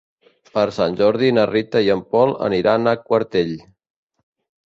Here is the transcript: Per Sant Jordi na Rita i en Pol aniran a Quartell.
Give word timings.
Per 0.53 0.61
Sant 0.77 0.95
Jordi 1.01 1.29
na 1.37 1.43
Rita 1.49 1.83
i 1.87 1.91
en 1.95 2.01
Pol 2.15 2.33
aniran 2.47 2.93
a 2.93 2.97
Quartell. 3.03 3.55